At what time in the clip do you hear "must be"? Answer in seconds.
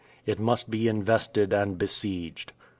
0.39-0.87